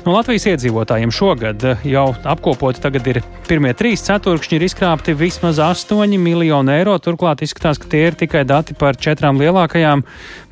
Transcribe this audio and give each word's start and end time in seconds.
No 0.00 0.14
Latvijas 0.14 0.46
iedzīvotājiem 0.48 1.10
šogad 1.12 1.64
jau 1.84 2.06
apkopoti 2.24 2.80
tagad 2.80 3.08
ir 3.10 3.18
pirmie 3.44 3.74
trīs 3.76 4.00
ceturkšņi, 4.06 4.56
ir 4.56 4.64
izkrāpti 4.64 5.12
vismaz 5.12 5.60
8 5.60 6.16
miljoni 6.16 6.72
eiro. 6.78 6.94
Turklāt 7.04 7.44
izskatās, 7.44 7.76
ka 7.76 7.90
tie 7.92 8.06
ir 8.08 8.16
tikai 8.16 8.46
dati 8.48 8.72
par 8.80 8.96
četrām 8.96 9.36
lielākajām 9.42 10.06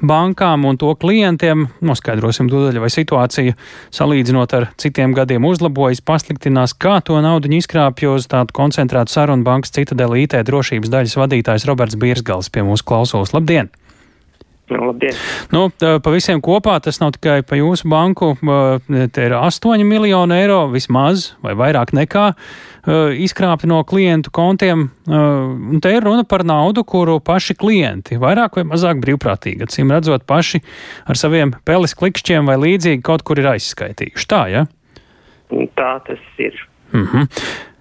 bankām 0.05 0.69
un 0.69 0.77
to 0.77 0.93
klientiem. 1.01 1.65
Noskaidrosim 1.81 2.53
tūdaļ, 2.53 2.83
vai 2.85 2.93
situācija 2.93 3.57
salīdzinot 3.89 4.57
ar 4.61 4.69
citiem 4.77 5.17
gadiem 5.17 5.49
uzlabojas, 5.49 6.05
pasliktinās, 6.05 6.77
kā 6.77 6.99
to 7.01 7.17
naudu 7.25 7.49
izkrāpj 7.57 8.13
uz 8.13 8.29
tādu 8.29 8.53
koncentrētu 8.53 9.17
sarunu 9.17 9.49
bankas 9.49 9.73
citadeli 9.73 10.27
IT 10.27 10.37
drošības 10.45 10.93
daļas 10.93 11.21
vadītājs 11.25 11.69
Roberts 11.71 11.97
Birsgals 11.97 12.53
pie 12.53 12.69
mūsu 12.69 12.85
klausos. 12.85 13.33
Labdien! 13.33 13.73
Nu, 14.69 14.81
labdien. 14.91 15.15
Nu, 15.53 15.69
pa 15.81 16.13
visiem 16.13 16.43
kopā 16.45 16.77
tas 16.85 17.01
nav 17.01 17.15
tikai 17.17 17.41
pa 17.47 17.57
jūsu 17.57 17.89
banku, 17.89 18.35
te 19.15 19.25
ir 19.25 19.35
8 19.39 19.85
miljoni 19.89 20.37
eiro 20.37 20.67
vismaz 20.73 21.33
vai 21.45 21.55
vairāk 21.57 21.95
nekā 21.97 22.27
izkrāpti 23.25 23.69
no 23.69 23.81
klientu 23.89 24.33
kontiem. 24.35 24.87
Un 25.09 25.81
te 25.83 25.93
ir 25.93 26.05
runa 26.05 26.25
par 26.29 26.45
naudu, 26.45 26.85
kuru 26.89 27.19
paši 27.25 27.57
klienti, 27.59 28.21
vairāk 28.21 28.61
vai 28.61 28.67
mazāk 28.69 29.01
brīvprātīgi, 29.03 29.65
acīm 29.65 29.93
redzot, 29.93 30.25
paši 30.29 30.63
ar 31.09 31.21
saviem 31.21 31.55
peles 31.69 31.97
klikšķiem 31.99 32.49
vai 32.49 32.57
līdzīgi 32.61 33.05
kaut 33.05 33.25
kur 33.29 33.41
ir 33.41 33.51
aizskaitījuši. 33.55 34.29
Tā, 34.29 34.43
ja? 34.53 34.67
Tā 35.49 35.93
tas 36.07 36.25
ir. 36.39 36.57
Mm 36.93 37.05
-hmm. 37.05 37.29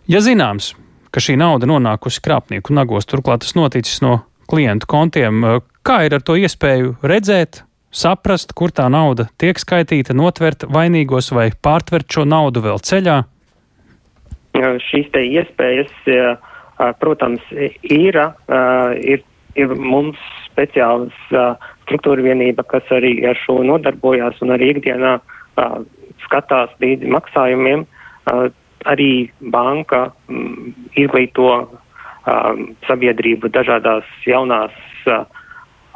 Ja 0.07 0.19
zināms, 0.19 0.73
ka 1.11 1.19
šī 1.19 1.37
nauda 1.37 1.67
nonākusi 1.67 2.21
krāpnieku 2.23 2.73
nagos, 2.73 3.05
turklāt 3.05 3.39
tas 3.39 3.55
noticis 3.55 4.01
no 4.01 4.19
klientu 4.47 4.87
kontiem, 4.87 5.43
Kā 5.87 6.01
ir 6.03 6.17
ar 6.17 6.23
to 6.27 6.33
iespēju 6.35 6.97
redzēt, 7.07 7.61
saprast, 7.95 8.51
kur 8.59 8.73
tā 8.75 8.89
nauda 8.91 9.29
tiek 9.39 9.55
skaitīta, 9.55 10.11
notvert 10.11 10.65
vainīgos 10.67 11.31
vai 11.31 11.45
pārtvert 11.63 12.11
šo 12.11 12.25
naudu 12.27 12.59
vēl 12.65 12.81
ceļā? 12.83 13.21
Šīs 14.83 15.07
te 15.13 15.21
iespējas, 15.23 15.93
protams, 16.99 17.45
ir, 17.55 18.19
ir, 18.99 19.23
ir 19.55 19.73
mums 19.79 20.19
speciāls 20.49 21.15
struktūra 21.85 22.25
vienība, 22.25 22.67
kas 22.67 22.91
arī 22.91 23.21
ar 23.31 23.39
šo 23.45 23.61
nodarbojās 23.63 24.43
un 24.43 24.51
arī 24.57 24.73
ikdienā 24.73 25.15
skatās 26.25 26.75
līdzi 26.83 27.15
maksājumiem. 27.15 27.87
Arī 28.91 29.11
banka 29.55 30.09
izglīto 30.99 31.55
sabiedrību 32.91 33.55
dažādās 33.55 34.15
jaunās 34.27 34.75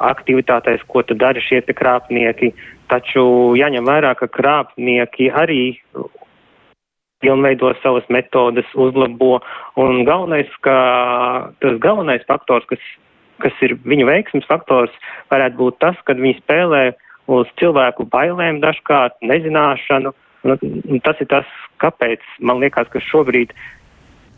aktivitātēs, 0.09 0.83
ko 0.88 1.03
tad 1.05 1.21
dara 1.21 1.41
šie 1.44 1.61
krāpnieki. 1.61 2.52
Taču 2.91 3.53
jāņem 3.55 3.88
vērā, 3.88 4.16
ka 4.19 4.27
krāpnieki 4.27 5.30
arī 5.31 5.63
pilnveido 7.21 7.73
savas 7.83 8.07
metodas, 8.09 8.66
uzlabo, 8.73 9.39
un 9.79 10.03
galvenais, 10.07 10.49
ka 10.66 10.75
tas 11.61 11.77
galvenais 11.83 12.25
faktors, 12.27 12.66
kas, 12.69 12.81
kas 13.44 13.61
ir 13.61 13.77
viņu 13.85 14.09
veiksmes 14.09 14.47
faktors, 14.49 14.94
varētu 15.31 15.59
būt 15.61 15.79
tas, 15.83 15.99
ka 16.05 16.17
viņi 16.17 16.39
spēlē 16.41 16.83
uz 17.31 17.52
cilvēku 17.61 18.07
bailēm 18.11 18.59
dažkārt, 18.63 19.19
nezināšanu, 19.22 20.13
un 20.49 21.03
tas 21.05 21.22
ir 21.22 21.29
tas, 21.29 21.45
kāpēc 21.83 22.25
man 22.41 22.61
liekas, 22.63 22.89
ka 22.89 23.02
šobrīd 23.05 23.53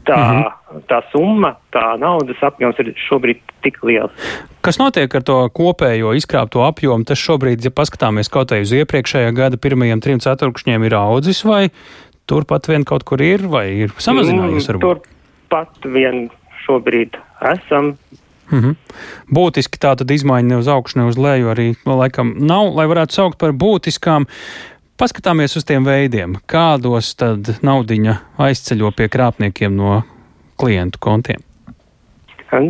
tā, 0.06 0.18
mm 0.18 0.44
-hmm. 0.44 0.82
tā 0.90 1.02
summa, 1.12 1.56
tā 1.72 1.98
naudas 2.00 2.44
apjoms 2.44 2.80
ir 2.80 2.94
šobrīd 3.10 3.40
tik 3.64 3.84
liels. 3.84 4.12
Kas 4.62 4.80
notiek 4.80 5.16
ar 5.16 5.24
to 5.24 5.50
kopējo 5.50 6.14
izkrāpto 6.16 6.64
apjomu? 6.68 7.04
Tas 7.04 7.20
šobrīd, 7.20 7.64
ja 7.64 7.72
paskatāmies 7.72 8.30
kaut 8.30 8.52
vai 8.52 8.62
uz 8.62 8.72
iepriekšējā 8.72 9.32
gada 9.36 9.58
pirmajiem 9.58 10.02
trim 10.02 10.20
ceturkšņiem, 10.20 10.84
ir 10.84 10.96
audzis 10.96 11.44
vai 11.46 11.70
turpat 12.26 12.68
vien 12.68 12.84
kaut 12.84 13.04
kur 13.04 13.22
ir 13.22 13.48
vai 13.48 13.68
ir 13.86 13.90
samazinājies? 13.98 14.70
Mm, 14.70 14.80
turpat 14.80 15.70
vien 15.86 16.30
šobrīd 16.66 17.18
esam. 17.42 17.98
Mm 18.52 18.60
-hmm. 18.60 18.76
Būtiski 19.34 19.80
tā 19.80 19.96
tad 19.98 20.12
izmaiņa 20.12 20.48
ne 20.48 20.58
uz 20.58 20.68
augšu, 20.68 21.00
ne 21.00 21.06
uz 21.06 21.18
leju 21.18 21.48
arī 21.50 21.76
laikam 21.86 22.36
nav, 22.38 22.76
lai 22.76 22.86
varētu 22.88 23.12
saukt 23.12 23.38
par 23.38 23.52
būtiskām. 23.52 24.26
Paskatāmies 25.04 25.58
uz 25.60 25.66
tiem 25.68 25.84
veidiem, 25.84 26.38
kādos 26.48 27.10
tad 27.20 27.50
naudiņa 27.60 28.14
aizceļo 28.40 28.94
pie 28.96 29.10
krāpniekiem 29.12 29.74
no 29.76 29.98
klientu 30.56 31.02
kontiem. 31.04 31.42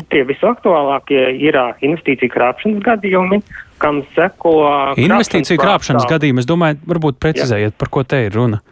Tie 0.09 0.23
visaktuālākie 0.25 1.19
ir 1.45 1.59
investīciju 1.85 2.33
krāpšanas 2.33 2.81
gadījumi, 2.87 3.37
kam 3.77 3.99
seko. 4.15 4.53
Investīciju 4.97 5.61
krāpšanas 5.61 6.07
gadījumi, 6.09 6.41
es 6.41 6.49
domāju, 6.49 6.79
varbūt 6.89 7.19
precizējiet, 7.21 7.75
Jā. 7.75 7.79
par 7.83 7.91
ko 7.93 8.01
te 8.01 8.23
ir 8.25 8.33
runa. 8.33 8.63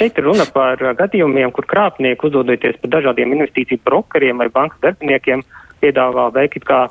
Šeit 0.00 0.16
ir 0.16 0.24
runa 0.24 0.46
par 0.54 0.80
gadījumiem, 1.02 1.52
kur 1.52 1.68
krāpnieki 1.68 2.30
uzdodoties 2.30 2.80
par 2.80 2.94
dažādiem 2.94 3.36
investīciju 3.36 3.84
brokeriem 3.84 4.40
vai 4.40 4.48
bankas 4.54 4.80
darbiniekiem 4.86 5.44
piedāvā 5.84 6.30
veikt 6.38 6.64
kā 6.64 6.86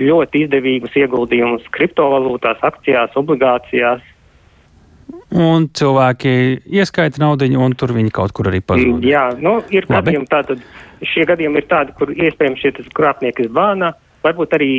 ļoti 0.00 0.46
izdevīgus 0.46 0.96
ieguldījumus 0.96 1.68
kriptovalūtās, 1.76 2.64
akcijās, 2.70 3.12
obligācijās, 3.20 4.00
un 5.30 5.68
cilvēki 5.74 6.32
ieskaita 6.66 7.22
naudu, 7.22 7.46
un 7.58 7.74
tur 7.78 7.94
viņi 7.94 8.12
kaut 8.14 8.34
kur 8.34 8.50
arī 8.50 8.60
pazūd. 8.64 9.04
Jā, 9.06 9.30
nu, 9.38 9.60
ir 9.70 9.86
Labi. 9.86 10.10
gadījumi 10.10 10.28
tātad, 10.30 10.62
šie 11.06 11.24
gadījumi 11.28 11.62
ir 11.62 11.66
tādi, 11.70 11.94
kur 11.98 12.10
iespējams 12.10 12.62
šie 12.62 12.72
krāpnieki 12.96 13.46
zvana, 13.48 13.92
varbūt 14.24 14.56
arī 14.58 14.72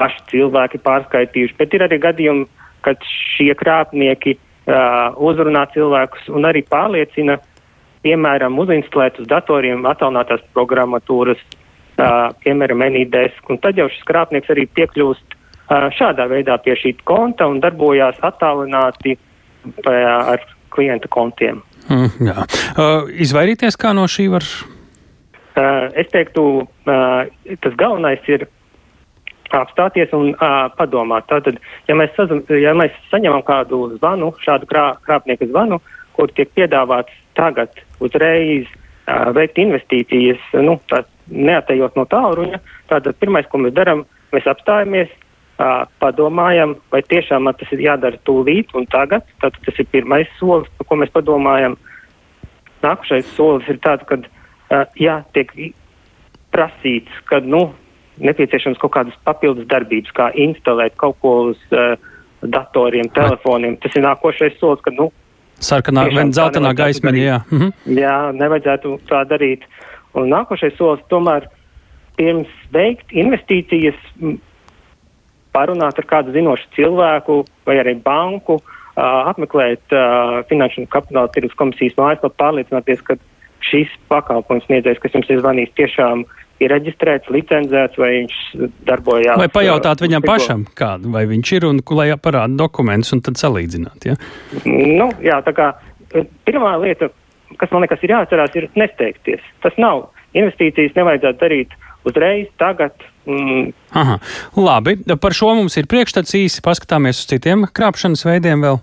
paši 0.00 0.24
cilvēki 0.32 0.82
pārskaitījuši, 0.82 1.56
bet 1.58 1.74
ir 1.74 1.86
arī 1.86 2.00
gadījumi, 2.02 2.46
kad 2.84 3.00
šie 3.06 3.52
krāpnieki 3.56 4.34
uh, 4.36 5.14
uzrunā 5.16 5.64
cilvēkus 5.72 6.26
un 6.34 6.48
arī 6.48 6.64
pārliecina, 6.66 7.38
piemēram, 8.04 8.58
uzinstalēt 8.60 9.22
uz 9.22 9.28
datoriem 9.30 9.86
attālinātās 9.88 10.42
programmatūras, 10.56 11.40
uh, 11.40 12.34
piemēram, 12.42 12.82
Anydesk, 12.84 13.46
un 13.48 13.62
tad 13.62 13.78
jau 13.78 13.86
šis 13.88 14.02
krāpnieks 14.10 14.50
arī 14.52 14.66
piekļūst 14.76 15.38
uh, 15.38 15.86
šādā 15.94 16.26
veidā 16.28 16.58
pie 16.66 16.74
šī 16.82 16.96
konta 17.08 17.46
un 17.48 17.62
darbojās 17.64 18.18
attālināti 18.26 19.14
uh, 19.14 19.30
ar 19.86 20.44
klienta 20.74 21.08
kontiem. 21.08 21.62
Mm, 21.88 22.10
jā. 22.30 22.44
uh, 22.80 23.10
izvairīties 23.26 23.76
kā 23.80 23.92
no 23.96 24.06
šī 24.10 24.28
var? 24.32 24.46
Uh, 25.54 25.90
es 26.00 26.08
teiktu, 26.10 26.64
uh, 26.64 27.56
tas 27.62 27.74
galvenais 27.78 28.24
ir 28.32 28.48
apstāties 29.54 30.12
un 30.16 30.32
uh, 30.34 30.64
padomāt. 30.78 31.28
Tātad, 31.30 31.60
ja 31.88 31.96
mēs, 31.98 32.14
sazum, 32.16 32.42
ja 32.50 32.72
mēs 32.76 32.94
saņemam 33.12 33.44
kādu 33.46 33.84
zvanu, 33.98 34.32
šādu 34.42 34.66
krā, 34.70 34.86
krāpnieku 35.06 35.50
zvanu, 35.52 35.78
kur 36.16 36.32
tiek 36.34 36.50
piedāvāts 36.56 37.14
tagad 37.38 37.70
uzreiz 38.02 38.66
uh, 38.70 39.30
veikt 39.36 39.60
investīcijas, 39.62 40.42
nu, 40.64 40.78
neatejot 41.30 41.94
no 41.98 42.06
tālruņa, 42.10 42.60
tad 42.90 43.06
pirmais, 43.20 43.46
ko 43.50 43.62
mēs 43.62 43.76
darām, 43.76 44.04
mēs 44.34 44.48
apstājamies, 44.50 45.12
uh, 45.58 45.84
padomājam, 46.02 46.76
vai 46.92 47.02
tiešām 47.06 47.46
man 47.48 47.56
tas 47.60 47.70
ir 47.74 47.84
jādara 47.84 48.20
tūlīt 48.26 48.74
un 48.78 48.86
tagad. 48.92 49.26
Tad 49.42 49.56
tas 49.66 49.80
ir 49.80 49.88
pirmais 49.92 50.30
solis, 50.38 50.70
par 50.78 50.88
ko 50.90 51.00
mēs 51.00 51.12
padomājam. 51.14 51.78
Nākošais 52.84 53.30
solis 53.36 53.68
ir 53.72 53.80
tāds, 53.84 54.04
ka 54.08 54.20
uh, 54.20 54.84
jā, 55.00 55.20
tiek 55.36 55.52
prasīts, 56.54 57.10
ka 57.30 57.40
nu, 57.42 57.66
nepieciešams 58.22 58.78
kaut 58.82 58.94
kādas 58.94 59.16
papildus 59.26 59.66
darbības, 59.70 60.14
kā 60.14 60.30
instalēt 60.38 60.96
kaut 61.00 61.18
ko 61.24 61.34
uz 61.50 61.60
uh, 61.74 61.96
datoriem, 62.44 63.08
telefoniem. 63.16 63.78
Tas 63.82 63.96
ir 63.96 64.04
nākošais 64.04 64.58
solis, 64.60 64.82
ka 64.84 64.92
nu, 64.94 65.10
sarkanā 65.62 66.06
vai 66.12 66.28
zeltainā 66.34 66.74
gaismiņa. 66.76 67.22
Jā. 67.22 67.40
Mhm. 67.50 67.98
jā, 67.98 68.16
nevajadzētu 68.36 68.98
tā 69.10 69.24
darīt. 69.30 69.66
Un 70.14 70.30
nākošais 70.30 70.76
solis 70.78 71.02
tomēr 71.10 71.48
pirms 72.18 72.50
veikt 72.74 73.10
investīcijas 73.10 73.98
parunāt 75.54 75.98
ar 76.00 76.08
kādu 76.10 76.34
zinošu 76.34 76.70
cilvēku 76.76 77.42
vai 77.68 77.78
arī 77.82 77.94
banku, 78.02 78.60
apmeklēt 78.94 79.94
Finanšu 80.50 80.84
un 80.84 80.90
kapitāla 80.90 81.30
tirgus 81.34 81.56
komisijas 81.58 81.96
mājaslapu, 81.98 82.36
pārliecināties, 82.38 83.02
ka 83.06 83.16
šis 83.64 83.92
pakalpojums 84.12 84.66
sniedzējs, 84.68 85.00
kas 85.02 85.14
jums 85.16 85.30
ir 85.32 85.40
zvanījis, 85.40 85.72
tiešām 85.78 86.24
ir 86.62 86.70
reģistrēts, 86.70 87.30
licencēts, 87.34 87.98
vai 87.98 88.10
viņš 88.20 88.36
darbojās. 88.86 89.38
Vai 89.40 89.50
pajautāt 89.52 90.04
viņam 90.04 90.26
pašam, 90.26 90.66
kādu, 90.78 91.10
vai 91.14 91.24
viņš 91.30 91.52
ir, 91.56 91.66
un 91.70 91.80
lai 91.98 92.10
parāda 92.20 92.54
dokumentus, 92.60 93.10
un 93.16 93.24
tad 93.26 93.40
salīdzināt, 93.40 94.06
ja? 94.06 94.18
Nu, 94.68 95.08
jā, 95.24 95.40
tā 95.46 95.54
kā 95.56 95.72
pirmā 96.46 96.76
lieta, 96.84 97.10
kas 97.58 97.72
man 97.74 97.84
liekas 97.84 98.04
ir 98.04 98.14
jāatcerās, 98.14 98.54
ir 98.58 98.68
nesteigties. 98.78 99.42
Tas 99.64 99.74
nav. 99.80 100.08
Investīcijas 100.34 100.94
nevajadzētu 100.96 101.42
darīt 101.42 101.74
uzreiz, 102.06 102.48
tagad. 102.58 102.94
Mm. 103.24 103.70
Aha, 103.96 104.18
labi, 104.56 104.98
par 105.20 105.32
šo 105.36 105.54
mums 105.56 105.78
ir 105.80 105.88
priekšstats 105.88 106.36
īsi. 106.36 106.64
Paskatāmies 106.64 107.22
uz 107.22 107.30
citiem 107.30 107.64
krāpšanas 107.72 108.26
veidiem 108.28 108.64
vēl. 108.66 108.80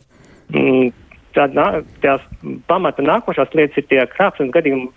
Mm, 0.56 0.90
Tad 1.36 1.56
tās 2.04 2.24
pamata 2.68 3.04
nākošās 3.06 3.54
lietas 3.56 3.80
ir 3.80 3.88
tie 3.88 4.02
krāpšanas 4.12 4.52
gadījumi 4.52 4.90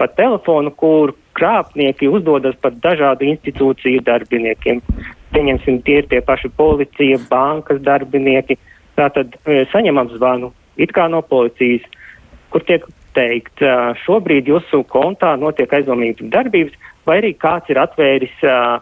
pa 0.00 0.06
telefonu, 0.08 0.72
kur 0.72 1.12
krāpnieki 1.36 2.08
uzdodas 2.08 2.56
pat 2.64 2.78
dažādu 2.84 3.28
institūciju 3.28 4.00
darbiniekiem. 4.06 4.80
Pieņemsim, 5.32 5.82
tie 5.84 6.00
ir 6.00 6.08
tie 6.08 6.22
paši 6.24 6.48
policija, 6.56 7.20
bankas 7.28 7.80
darbinieki. 7.84 8.56
Tātad 8.96 9.36
e, 9.44 9.62
saņemam 9.72 10.10
zvanu, 10.16 10.52
it 10.80 10.92
kā 10.96 11.06
no 11.12 11.22
policijas, 11.24 11.84
kur 12.52 12.64
tiek 12.68 12.84
teikt, 13.16 13.60
uh, 13.60 13.92
šobrīd 14.06 14.48
jūsu 14.48 14.82
kontā 14.88 15.34
notiek 15.36 15.72
aizdomīgas 15.76 16.30
darbības, 16.32 16.76
vai 17.04 17.18
arī 17.20 17.34
kāds 17.36 17.68
ir 17.68 17.80
atvēris 17.80 18.38
uh, 18.48 18.80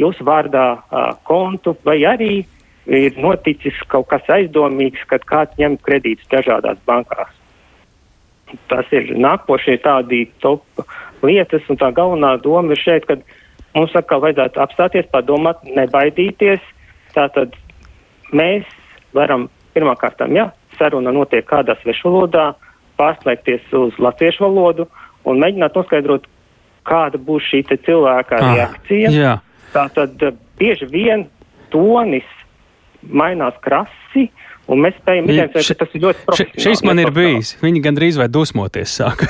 jūsu 0.00 0.26
vārdā 0.26 0.66
uh, 0.78 1.14
kontu, 1.28 1.76
vai 1.86 2.00
arī 2.08 2.44
ir 2.86 3.16
noticis 3.20 3.78
kaut 3.88 4.10
kas 4.10 4.26
aizdomīgs, 4.28 5.06
kad 5.08 5.24
kāds 5.28 5.56
ņem 5.60 5.78
kredītus 5.86 6.28
dažādās 6.32 6.80
bankās. 6.88 7.32
Tas 8.68 8.90
ir 8.94 9.14
nākošie 9.18 9.78
tādi 9.82 10.26
top 10.44 10.62
lietas, 11.24 11.64
un 11.72 11.80
tā 11.80 11.90
galvenā 11.96 12.36
doma 12.42 12.74
ir 12.74 12.82
šeit, 12.82 13.06
ka 13.08 13.16
mums 13.74 13.94
atkal 13.96 14.22
vajadzētu 14.22 14.60
apstāties, 14.62 15.08
padomāt, 15.12 15.64
nebaidīties. 15.64 16.62
Tātad 17.16 17.56
mēs 18.34 18.68
varam 19.16 19.48
pirmkārt, 19.74 20.20
ja 20.34 20.50
saruna 20.78 21.12
notiek 21.14 21.46
kādā 21.48 21.76
svešvalodā, 21.82 22.52
pārslēgties 22.98 23.72
uz 23.74 23.96
latviešu 23.98 24.44
valodu 24.44 24.86
un 25.26 25.40
mēģināt 25.42 25.76
noskaidrot, 25.78 26.28
kāda 26.86 27.18
būs 27.18 27.46
šī 27.48 27.64
cilvēka 27.72 28.38
ah, 28.38 28.54
reakcija. 28.54 29.10
Jā. 29.10 29.34
Tātad 29.74 30.22
bieži 30.58 30.88
vien 30.90 31.26
tonis 31.74 32.26
mainās 33.04 33.56
krasi, 33.64 34.28
Un 34.64 34.80
mēs 34.80 34.94
spējam 34.96 35.26
identificēt, 35.28 35.76
ka 35.76 35.84
tas 35.84 35.96
ir 35.96 36.02
ļoti 36.06 36.22
profesionāli. 36.24 36.62
Šis 36.64 36.82
man 36.88 37.00
ir 37.02 37.10
bijis. 37.12 37.50
Viņi 37.60 37.82
gandrīz 37.84 38.16
vai 38.16 38.30
dusmoties 38.32 38.94
sāk. 38.96 39.26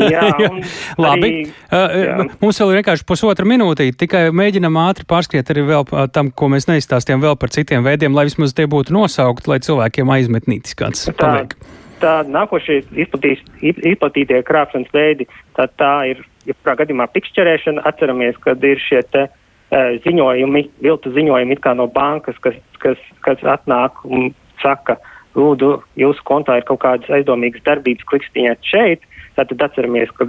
jā, 0.00 0.22
Labi. 1.04 1.28
Arī, 1.68 2.06
jā. 2.06 2.14
Mums 2.40 2.60
vēl 2.62 2.72
ir 2.72 2.80
vienkārši 2.80 3.04
pusotra 3.08 3.48
minūtīte. 3.48 3.98
Tikai 4.00 4.22
mēģinam 4.32 4.78
ātri 4.80 5.04
pārskriet 5.10 5.52
arī 5.52 5.66
vēl 5.68 5.84
tam, 6.14 6.32
ko 6.32 6.48
mēs 6.52 6.68
neizstāstījām 6.70 7.20
vēl 7.26 7.36
par 7.40 7.52
citiem 7.52 7.84
veidiem, 7.84 8.16
lai 8.16 8.24
vismaz 8.30 8.56
tie 8.56 8.64
būtu 8.70 8.96
nosaukti, 8.96 9.52
lai 9.52 9.60
cilvēkiem 9.66 10.14
aizmetnītis 10.16 10.78
kāds 10.80 11.04
tā, 11.10 11.16
paliek. 11.20 11.52
Tā 12.00 12.14
nākošie 12.24 12.80
izplatītie 12.96 14.40
krāpšanas 14.48 14.96
veidi, 14.96 15.28
tā, 15.58 15.68
tā 15.76 15.92
ir, 16.14 16.24
ja 16.48 16.56
kurā 16.56 16.78
gadījumā 16.80 17.10
pikšķerēšana, 17.12 17.84
atceramies, 17.90 18.40
kad 18.40 18.64
ir 18.64 18.80
šie 18.80 19.04
te 19.12 19.28
ziņojumi, 19.70 20.64
viltu 20.82 21.12
ziņojumi 21.14 21.56
it 21.56 21.62
kā 21.64 21.74
no 21.78 21.86
bankas, 21.86 22.38
kas, 22.42 22.56
kas, 22.82 22.98
kas 23.26 23.42
atnāk 23.46 24.02
un 24.04 24.32
saka, 24.62 24.98
lūdzu, 25.38 25.76
jūsu 26.00 26.24
kontā 26.26 26.58
ir 26.58 26.66
kaut 26.68 26.82
kādas 26.82 27.10
aizdomīgas 27.20 27.62
darbības, 27.66 28.06
klikšķiņāt 28.10 28.66
šeit, 28.66 29.06
tad 29.38 29.54
atceramies, 29.54 30.10
ka 30.18 30.26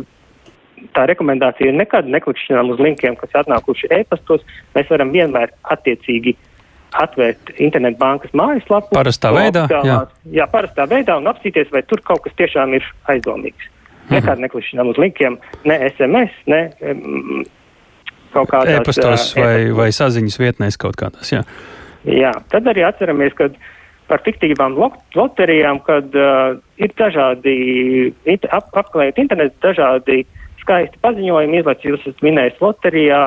tā 0.95 1.07
rekomendācija 1.09 1.71
ir 1.71 1.77
nekad 1.77 2.07
neklikšķinām 2.09 2.71
uz 2.73 2.79
linkiem, 2.81 3.17
kas 3.19 3.33
atnākuši 3.43 3.91
e-pastos. 3.97 4.45
Mēs 4.75 4.89
varam 4.93 5.11
vienmēr 5.13 5.53
attiecīgi 5.73 6.35
atvērt 7.01 7.53
internetbankas 7.61 8.33
mājaslapu. 8.35 8.91
Parastā 8.95 9.31
veidā? 9.35 9.65
Jā. 9.85 10.01
jā, 10.33 10.47
parastā 10.51 10.87
veidā 10.91 11.15
un 11.21 11.29
apstīties, 11.31 11.71
vai 11.73 11.83
tur 11.87 12.01
kaut 12.05 12.25
kas 12.25 12.35
tiešām 12.39 12.75
ir 12.77 12.85
aizdomīgs. 13.13 13.69
Mhm. 14.01 14.13
Nekad 14.17 14.43
neklikšķinām 14.43 14.91
uz 14.91 14.99
linkiem, 14.99 15.37
ne 15.69 15.77
SMS, 15.93 16.33
ne 16.51 16.61
mm, 16.81 17.45
kaut 18.33 18.49
kādās. 18.51 18.79
E-pastos 18.79 19.27
vai, 19.37 19.53
e 19.67 19.75
vai 19.75 19.91
saziņas 19.95 20.39
vietnēs 20.41 20.79
kaut 20.81 20.97
kādās, 20.99 21.31
jā. 21.33 21.43
Jā, 22.07 22.31
tad 22.49 22.67
arī 22.71 22.85
atceramies, 22.87 23.35
ka 23.37 23.51
par 24.09 24.23
fiktīvām 24.25 24.75
loterijām, 25.15 25.79
kad 25.85 26.15
uh, 26.17 26.57
ir 26.81 26.95
dažādi 26.99 27.53
int, 28.27 28.47
ap, 28.51 28.71
apklājot 28.81 29.21
internetu, 29.21 29.55
dažādi 29.63 30.23
skaisti 30.63 30.99
paziņojumi, 31.03 31.61
izlaiž 31.61 31.85
jūs 31.85 32.03
esat 32.03 32.25
minējis 32.25 32.59
loterijā, 32.63 33.21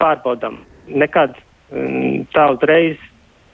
pārbaudam. 0.00 0.60
Nekad 0.86 1.36
mm, 1.72 2.26
tā 2.32 2.48
uzreiz 2.54 2.96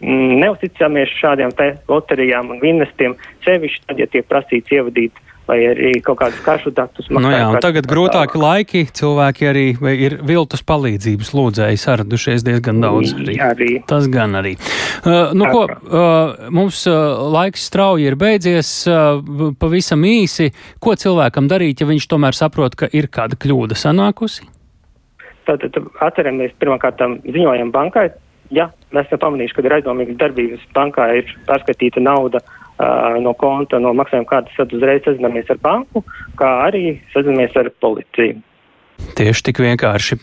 mm, 0.03 0.39
neuzticamies 0.45 1.13
šādiem 1.19 1.53
te 1.59 1.73
loterijām 1.91 2.55
un 2.55 2.65
investiem, 2.71 3.17
sevišķi 3.47 3.85
tad, 3.89 4.03
ja 4.03 4.09
tiek 4.13 4.29
prasīts 4.31 4.75
ievadīt 4.75 5.19
uh, 5.19 5.32
vai 5.49 5.59
arī 5.67 5.93
kaut 6.05 6.21
kādus 6.21 6.41
karšu 6.45 6.73
datus. 6.75 7.09
Nu 7.11 7.33
jā, 7.33 7.43
un 7.51 7.59
tagad 7.63 7.87
grūtāki 7.91 8.39
laiki, 8.41 8.85
cilvēki 8.95 9.49
arī 9.51 9.65
ir 10.07 10.17
viltus 10.27 10.63
palīdzības 10.67 11.33
lūdzēji 11.35 11.83
saradušies 11.83 12.47
diezgan 12.47 12.83
daudz. 12.85 13.15
Arī. 13.17 13.37
arī. 13.43 13.71
Tas 13.89 14.09
gan 14.13 14.39
arī. 14.39 14.55
Uh, 15.03 15.33
nu, 15.37 15.49
ko, 15.51 15.65
uh, 15.67 16.49
mums 16.55 16.85
uh, 16.91 17.19
laiks 17.35 17.67
strauji 17.71 18.09
ir 18.11 18.19
beidzies, 18.21 18.73
uh, 18.91 19.23
pavisam 19.59 20.07
īsi. 20.07 20.53
Ko 20.83 20.95
cilvēkam 20.99 21.51
darīt, 21.51 21.83
ja 21.83 21.91
viņš 21.91 22.09
tomēr 22.15 22.39
saprot, 22.39 22.79
ka 22.79 22.91
ir 22.95 23.11
kāda 23.13 23.39
kļūda 23.43 23.79
sanākusi? 23.79 24.47
Tātad 25.49 25.75
atceramies 26.05 26.55
pirmkārt 26.63 27.03
ziņojam 27.27 27.73
bankai, 27.75 28.13
ja 28.55 28.69
mēs 28.95 29.09
esam 29.09 29.25
pamanījuši, 29.25 29.57
ka 29.57 29.65
ir 29.67 29.75
aizdomīgas 29.81 30.19
darbības 30.21 30.67
bankā, 30.77 31.09
ir 31.19 31.33
pārskatīta 31.49 32.03
nauda 32.05 32.39
uh, 32.39 32.59
no 33.23 33.35
konta, 33.39 33.79
no 33.83 33.93
maksājuma 33.97 34.29
kārtas, 34.29 34.57
tad 34.57 34.73
uzreiz 34.77 35.05
sazināmies 35.07 35.51
ar 35.53 35.61
banku, 35.63 36.05
kā 36.39 36.55
arī 36.69 36.97
sazināmies 37.13 37.55
ar 37.61 37.71
policiju. 37.83 38.41
Tieši 39.19 39.43
tik 39.49 39.59
vienkārši. 39.63 40.19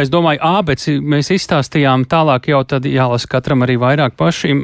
Es 0.00 0.10
domāju, 0.12 0.40
ābeci 0.46 0.96
mēs 1.00 1.32
izstāstījām, 1.34 2.06
tālāk 2.10 2.46
jau 2.52 2.62
tad 2.68 2.86
jālasa 2.86 3.28
katram 3.30 3.64
arī 3.66 3.76
vairāk 3.82 4.14
pašiem. 4.20 4.62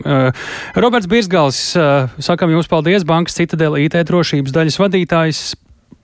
Roberts 0.78 1.10
Birsgals, 1.10 1.60
uh, 1.76 2.06
sakam 2.22 2.52
jums 2.54 2.70
paldies, 2.70 3.06
Bankas 3.08 3.38
Citadela 3.38 3.80
IT 3.82 3.98
drošības 4.08 4.54
daļas 4.54 4.78
vadītājs. 4.84 5.42